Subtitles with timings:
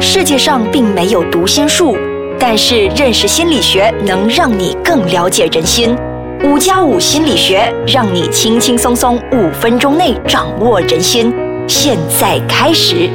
[0.00, 1.96] 世界上并没有读心术，
[2.38, 5.96] 但是认识心理学能让你更了解人心。
[6.44, 11.34] 五加五心理学让你轻轻松松五分钟内掌握人心。
[11.66, 13.10] 现在开始。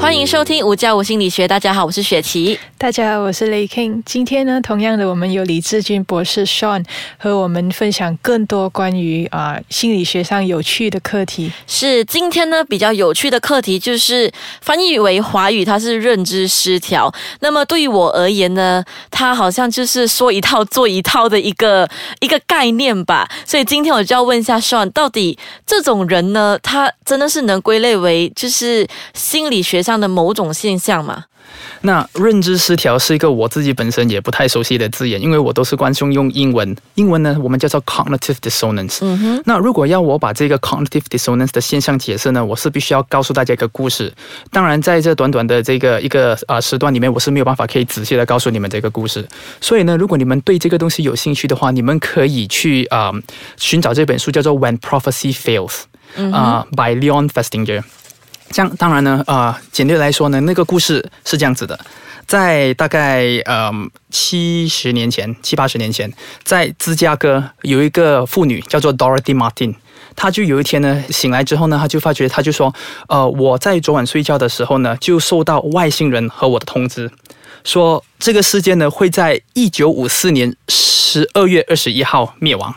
[0.00, 1.46] 欢迎收听五加五心理学。
[1.46, 2.58] 大家好，我是雪琪。
[2.78, 4.00] 大家好，我是雷 king。
[4.06, 6.84] 今天呢，同样的，我们有李志军博士 Sean
[7.18, 11.52] 和我们分享更多关于啊心理学上有趣的课题。
[11.66, 17.12] 是今天呢比较有趣的课题，就是翻译为华语，它是认知失调。
[17.40, 21.86] 那么对于我而言呢，它好像就是说一套做一套的一个
[22.20, 23.28] 一个概念吧。
[23.44, 29.82] 所以今天我就要问一下 Sean，到底这种人呢，他真的是能归类为就是心理学？
[29.88, 31.24] 这样的某种现象嘛？
[31.80, 36.76] 那认知失调是一个我自己本身也不太熟悉的字眼，因为我都是惯用用英文。
[36.96, 38.98] 英文呢，我们叫做 cognitive dissonance。
[39.00, 39.42] 嗯哼。
[39.46, 44.12] 那如果要我把这个 cognitive dissonance 的现象解释呢，我是必须要告诉大家一个故事。
[44.50, 49.26] 当然，在这短短的这个一个啊时段里面，我是没有办法可以仔细的告诉你们这个故事。
[49.58, 53.10] 所以呢，如果你们对这个东西有兴趣的话，你们可以去啊
[53.56, 55.84] 寻找这本书，叫做《When Prophecy Fails》
[56.34, 57.82] 啊，by Leon Festinger。
[58.50, 61.78] 这样当然呢，啊，简略来说呢，那个故事是这样子的，
[62.26, 63.70] 在大概呃
[64.10, 69.74] 七十年前、七八十年前，在芝加哥有一个妇女叫做 Dorothy Martin，
[70.16, 72.74] 她就有一天呢醒来之后呢，她就发觉，她就说，
[73.08, 77.10] 呃，我在昨晚睡觉的时候呢，就受到外星人和我的通知，
[77.64, 82.74] 说这个世界呢会在一九五四年十二月二十一号灭亡。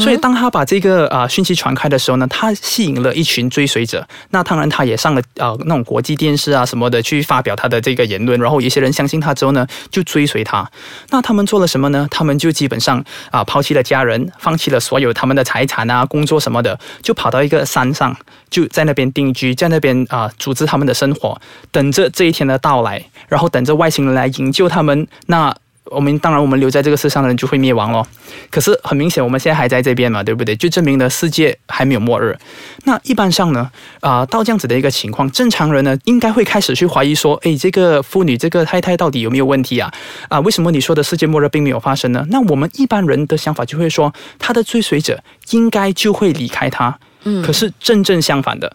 [0.00, 4.06] 所以，当他把这个啊讯息传开的时候呢，他吸引了一群追随者。
[4.30, 8.40] 那当然，他也上了呃那种国际电视啊什么的去发表他的这个言论。
[8.40, 10.68] 然后，有些人相信他之后呢，就追随他。
[11.10, 12.08] 那他们做了什么呢？
[12.10, 18.16] 他们就基本上啊抛弃了家人，放弃了所有他们的财产啊、工作什么的，就跑到一个山上，
[18.48, 21.38] 就在那边定居，在那边啊组织他们的生活，
[21.70, 25.06] 等着这一天的到来，然后等着外星人来营救他们。
[25.26, 25.54] 那
[25.90, 28.06] 我们当然，我们留在这个世上的人就会灭亡咯。
[28.50, 30.54] 可是很明显，我们现在还在这边嘛，对不对？
[30.56, 32.36] 就证明了世界还没有末日。
[32.84, 39.92] 那一般上呢，啊，到这样子的一个情况，正常人呢应该会开始去怀疑说，诶，这个妇女、这个太太到底有没有问题啊？
[40.28, 42.26] 啊，为什么你说的世界末日并没有发生呢？
[42.30, 46.98] 那我们一般人的想法就会说，他的追随者应该就会离开他。
[47.24, 48.72] 嗯，可是正正相反的。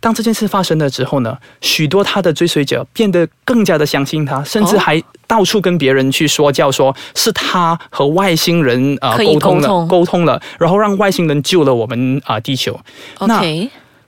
[0.00, 12.80] 当这件事发生了之后呢，许多他的追随者变得更加的相信他，甚至还到处跟别人去说教，说是他和外星人啊沟通了，沟通了，然后让外星人救了我们啊地球。
[13.20, 13.42] 那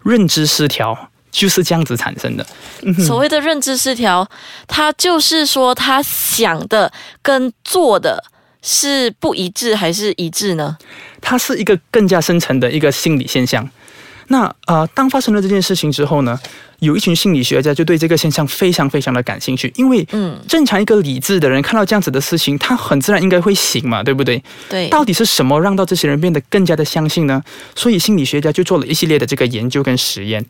[0.03, 0.97] 认知失调
[1.31, 2.47] 就是这样子产生的。
[3.05, 4.27] 所谓的认知失调，
[4.67, 8.25] 他就是说他想的跟做的
[8.63, 10.79] 是不一致还是一致呢？
[11.21, 13.69] 它是一个更加深层的一个心理现象。
[14.29, 16.39] 那呃，当发生了这件事情之后呢？
[16.83, 24.43] 有一群心理学家就对这个现象非常非常的感兴趣，因为嗯，正常一个理智的人看到这样子的事情，他很自然应该会醒嘛，对不对？
[24.69, 24.89] 对。
[24.89, 27.41] 到底是什么让到这些人变得更加的相信呢？
[27.77, 30.45] 所以心理学家就做了一系列的这个研究跟实验。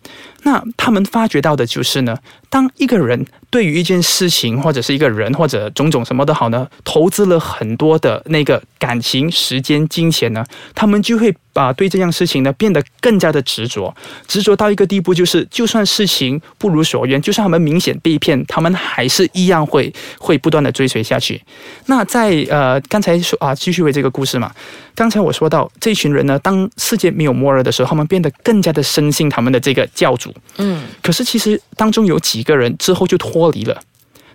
[0.44, 2.16] 那他们发觉到的就是呢，
[2.48, 10.42] 当一个人对于一件事情或者是一个人或者种种什么都好呢，投资了很多的那个感情、时间、金钱呢，
[10.74, 13.94] 他们就会把对这样事情呢变得更加的执着，
[14.26, 16.21] 执着到一个地步，就是就算事情。
[16.58, 21.40] 不如所愿，就算他们明显被骗，他们还是一样会会不断的追随下去。
[21.86, 24.52] 那在呃刚才说啊，继续为这个故事嘛。
[24.94, 30.32] 刚才我说到这群人呢，当世界没有末日的时候，他们变得更加的深信他们的这个教主。
[30.58, 33.80] 嗯，可是其实当中有几个人之后就脱离了。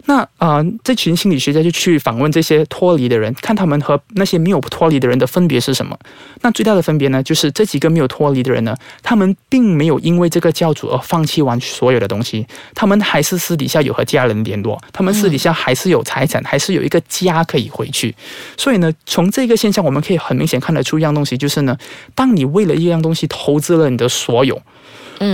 [0.09, 5.99] 那啊，这群心理学家就去访问这些脱离的人，看他们和那些没有脱离的人的分别是什么。
[6.41, 8.73] 那最大的分别呢，就是这几个没有脱离的人呢，
[9.03, 18.15] 他们并没有因为这个教主而放弃完所有的东西，他们还是私底下有和家人联络，他们私底下还是有财产，还是有一个家可以回去。
[18.55, 21.77] 所以呢，从这个现象我们可以很明显看得出一样东西，就是呢，
[22.15, 24.61] 当你为了一样东西投资了你的所有，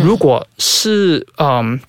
[0.04, 1.46] 如果是嗯。
[1.46, 1.80] 呃，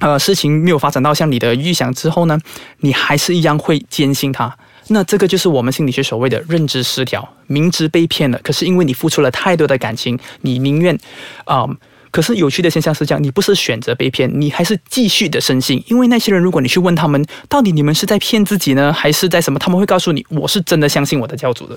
[0.00, 2.38] 呃事情没有发展到像你的预想之后呢，
[2.78, 4.56] 你还是一样会坚信他。
[4.88, 10.98] 那这个就是我们心理学所谓的认知失调，明知被骗了，可是因为你付出了太多的感情，你宁愿
[11.44, 11.66] 啊。
[12.14, 15.82] 可是有趣的现象是这样，你不是选择被骗，你还是继续的深信。
[15.88, 19.58] 因为那些人，如果你去问他们，到底你们是在骗自己呢，还是在什么？
[19.58, 21.76] 他们会告诉你，我是真的相信我的教主的。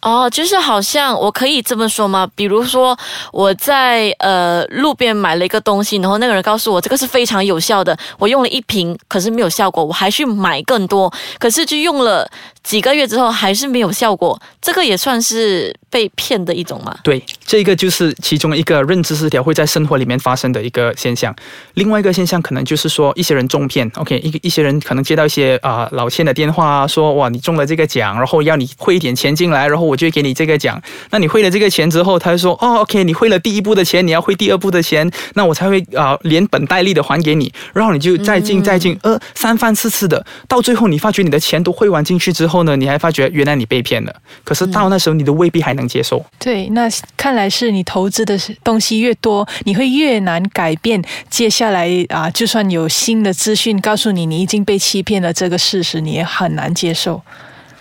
[0.00, 2.30] 哦，就是好像我可以这么说吗？
[2.36, 2.96] 比如说
[3.32, 12.30] 我在呃路边买了一个东西，然后那个人告诉我这个是非常有效的，我用了一瓶，可是没有效果，我还去买更多，可是就用了
[12.62, 16.96] 几个月之后还是没有效果，这个也算是被骗的一种嘛？
[17.02, 21.34] 对，这个就是其中一个认知失调会在生活里面发生的一个现象。
[21.74, 30.80] 另外一个现象可能就是说，一些人中骗，OK，一个一些人可能接到一些啊老千的电话，说哇你中了这个奖，然后要你汇一点钱进来，然后我就给你这个奖。
[31.10, 44.14] 那你汇了这个钱之后，他就说哦 OK，你汇了第一步的钱，你要汇第二步的钱，那我才会啊连本带利的还给你，然后你就再进再进，呃三番四次的，到最后你发觉你的钱都汇完进去之后呢，你还发觉原来你被骗了。
[44.44, 46.24] 可是到那时候你都未必还能接受。
[46.38, 51.02] 对，那看来是你投资的东西越多，你会越难改变。
[51.30, 57.22] 接下来啊，就算有新的资讯告诉你你已经被欺骗了这个事实，你也很难接受。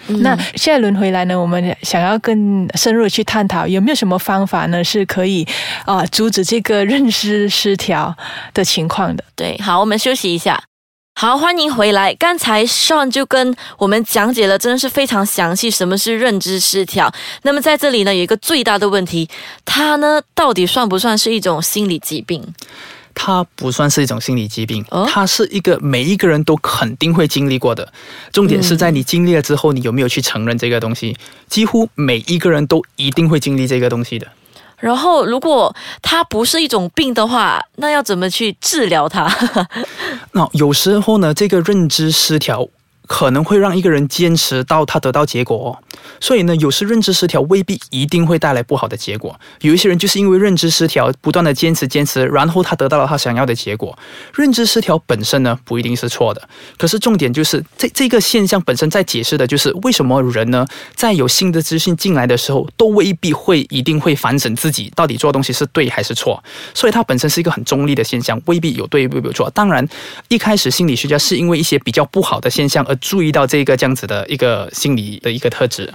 [0.07, 5.47] 那下一轮回来呢，我们想要更深入的去探讨，有没有什么方法呢，是可以
[5.85, 8.15] 啊阻止这个认知失调
[8.53, 9.23] 的情况的？
[9.35, 10.61] 对，好，我们休息一下。
[11.13, 12.15] 好，欢迎回来。
[12.15, 17.13] 刚才 Sean 就跟我们讲解了，真的是非常详细，什么是认知失调。
[17.43, 19.29] 那么在这里呢，有一个最大的问题，
[19.63, 22.43] 它呢到底算不算是一种心理疾病？
[23.13, 27.91] 它不算是一种心理疾病，它是一个每一个人都肯定会经历过的。
[28.31, 31.15] 重点是在你经历了之后，你有没有去承认这个东西？
[31.47, 34.25] 几乎每一个人都一定会经历这个东西的。
[34.81, 39.25] 然后，如果它不是一种病的话，那要怎么去治疗它？
[40.33, 42.67] 那有时候呢，这个认知失调。
[43.11, 45.69] 可能会让一个人坚持到他得到结果哦，
[46.21, 49.37] 所以呢，有时认知失调未必一定会带来不好的结果。
[49.59, 53.99] 有一些人就是因为认知失调，不断的坚持坚持，然后他得到了他想要的结果。
[54.33, 56.41] 认知失调本身呢，不一定是错的，
[56.77, 60.65] 可是重点就是这这个现象本身在解释的就是为什么人呢，
[60.95, 66.41] 在有新的资讯进来的时候，都未必会一定会反省自己到底做东西是对还是错。
[66.73, 69.49] 所以它本身是一个很中立的现象，未必有对，未必有错。
[69.49, 69.85] 当然，
[70.29, 72.97] 一开始心理学家是因为一些比较不好的现象而。
[73.01, 75.93] 注意到这个这样子的一个心理的一个特质。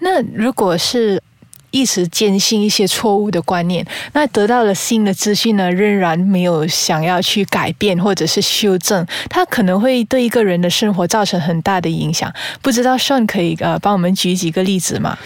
[0.00, 1.22] 那如果是
[1.70, 12.32] 一直坚信一些错误的观念，那得到了新的资讯呢，仍然没有想要去改变或者是修正，它可能会对一个人的生活造成很大的影响。
[12.60, 15.16] 不知道 Sean 可以呃帮我们举几个例子吗？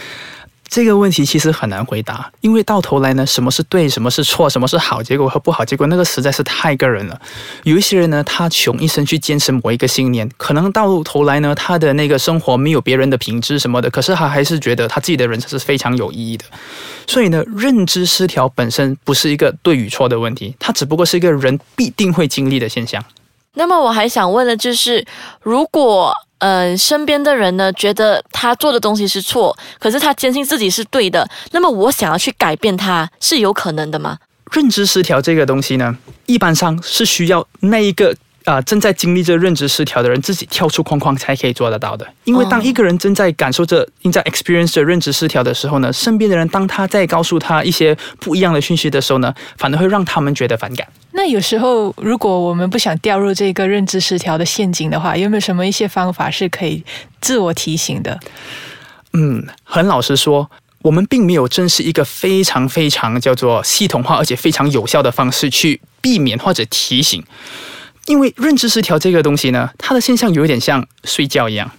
[0.67, 7.21] 这个问题其实很难回答，因为到头来呢，什么是对，什么是错，什么是好结果和不好结果，那个实在是太个人了。
[7.63, 16.43] 有一些人呢，他穷一生去坚持某一个信念，可能到头来呢，他的那个生活没有别人的品质什么的，可是他还是觉得他自己的人生是非常有意义的。
[17.07, 23.03] 所以呢，认知失调本身不是一个对与错的问题，它只不过是一个人必定会经历的现象。
[23.53, 25.05] 那么我还想问的就是，
[25.41, 26.11] 如果。
[26.39, 31.27] 嗯，身边的人呢，觉得他做的东西是错，可是他坚信自己是对的。
[31.51, 34.17] 那么我想要去改变他，是有可能的吗？
[34.51, 38.15] 认知失调这个东西呢，一般上是需要那一个。
[38.45, 42.07] 啊，正在经历着认知失调的人自己跳出框框才可以做得到的。
[42.25, 50.87] 因为当一个人正在感受着、正在 experience 着认知失调的时候呢，身边的人当他在告诉他一些不一样的讯息的时候呢，反而会让他们觉得反感。
[51.13, 56.83] 那有时候，如果我们不想掉入这个认知失调的陷阱的话，有没有什么一些方法是可以
[57.19, 58.19] 自我提醒的？
[59.13, 60.51] 嗯，很老实说，
[60.83, 67.23] 我们并没有正是一个非常非常叫做系统化而且非常有效的方式去避免或者提醒。
[68.07, 71.71] 因为认知失调这个东西呢，它的现象有点像睡觉一样。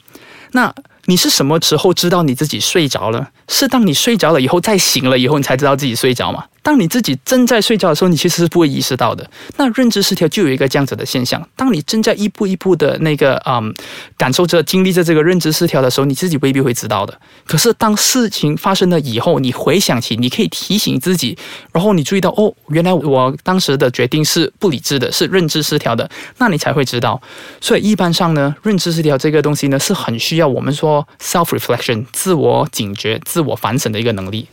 [0.52, 0.75] 那
[1.05, 3.31] 你是什么时候知道你自己睡着了？
[3.49, 6.44] 是当你睡着了以后再醒了以后，你才知道自己睡着吗？
[6.66, 9.24] 当你自己正在睡觉的时候，你其实是不会意识到的。
[9.56, 13.72] 那认知失调就有一个这样子的现象：当你正在一步一步的那个嗯
[14.18, 17.16] 感受着、经历着这个认知失调的时候，你自己未必会知道的。
[17.46, 21.38] 可是当事情发生了以后，你回想起，你可以提醒自己，
[21.70, 27.23] 然后你注意到哦，原来我当时的决定是不理智的，是认知失调的，那你才会知道。
[27.61, 34.49] 所以一般上呢，认知失调这个东西呢，是很需要我们说 self reflection 自我警觉、自我反省的一个能力。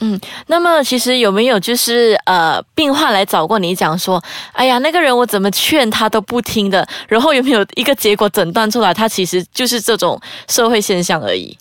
[0.00, 11.56] 嗯，那么其实有没有就是呃病患来找过你讲说，哎呀那个人我怎么劝他都不听的，然后有没有一个结果诊断出来，他其实就是这种社会现象而已。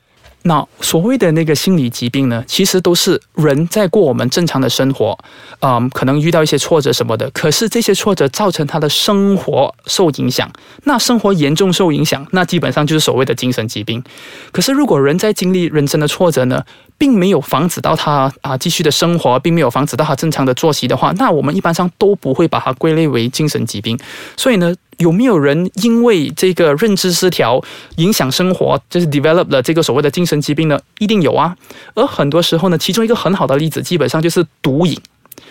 [0.48, 5.18] 那所谓的那个心理疾病呢，其实都是人在过我们正常的生活，
[5.60, 10.50] 嗯，可能遇到一些挫折什么的，可是这些挫折造成他的生活受影响，
[10.86, 14.04] 那生活严重受影响，那基本上就是所谓的精神疾病。
[14.52, 16.64] 可是如果人在经历人生的挫折呢？
[17.00, 23.96] 并没有防止到他啊继续的生活，并没有防止到他正常的作息的话，那我们一般上都不会把它归类为精神疾病。
[24.36, 27.64] 所以呢，有没有人因为这个认知失调
[27.98, 30.80] 影响生活，就是 develop 了这个所谓的精神疾病呢？
[31.00, 31.56] 一定有啊。
[31.94, 35.00] 而很多时候呢，其中一个很好的例子，基本上就是毒瘾。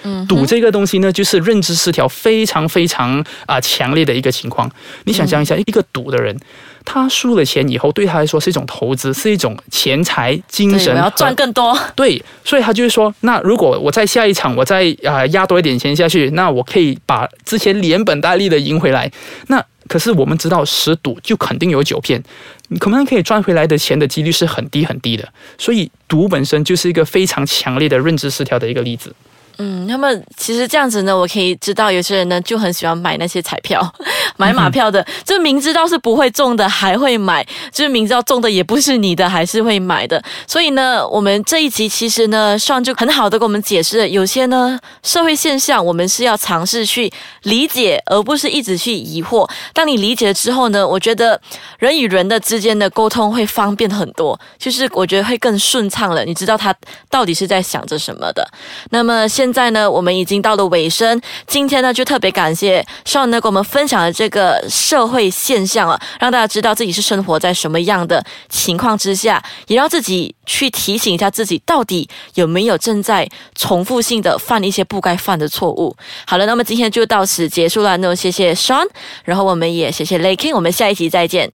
[0.07, 4.71] 嗯赌这个东西呢，就是认知失调非常非常啊、强烈的一个情况。
[5.05, 6.39] 你想象一下，一个赌的人，
[6.85, 11.77] 他输了钱以后，对他来说是一种投资，是一种钱财、精，神要赚更多。
[11.97, 19.11] 对，所以他就是说，那如果我在下一场我再啊、呃压多一点钱下去，那我可以把之前连本带利的赢回来。
[19.49, 22.23] 那可是我们知道，十赌就肯定有九骗，
[22.69, 25.29] 你可能可以赚回来的钱的几率是很低很低的。
[25.59, 29.15] 所以赌本身就是一个非常强烈的认知失调的一个例子。
[29.59, 33.81] 嗯，那么其实这样子呢，我可以知道有些人呢就很喜欢买那些彩票、
[34.37, 40.23] 买马票的，就明知道是不会中的还会买，就是明知道中的也不是你的还是会买的。
[40.47, 47.11] 所以呢，我们这一集其实呢，上就很好的给我们解释了，有些呢社会现象我们是要尝试去
[47.43, 49.49] 理解，而不是一直去疑惑。
[49.73, 51.41] 当你理解了之后呢，我觉得
[51.79, 56.25] 人与人的之间的沟通会方便很多，就是我觉得会更顺畅了。
[56.25, 56.75] 你知道他
[57.09, 58.47] 到底是在想着什么的。
[58.91, 61.21] 那么现现在呢，我们已经到了尾声。
[61.47, 75.97] 今天呢，就特别感谢 Sean 呢，给我们分享了这个社会现象啊，让大家知道自己是生活在什么样的情况之下，也让自己去提醒一下自己，到底有没有正在重复性的犯一些不该犯的错误。
[76.27, 77.97] 好了，那么今天就到此结束了。
[77.99, 78.89] 那么谢谢 Sean，
[79.23, 81.53] 然后我们也谢谢 Laking，我们下一集再见。